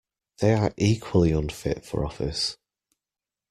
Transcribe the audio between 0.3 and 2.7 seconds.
They are equally unfit for office